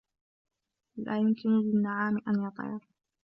لا 0.97 1.17
يمكن 1.17 1.49
للنعام 1.49 2.17
أن 2.27 2.47
يطير. 2.47 2.87